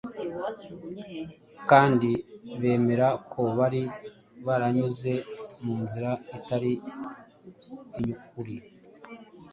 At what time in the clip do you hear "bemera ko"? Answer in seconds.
2.61-3.41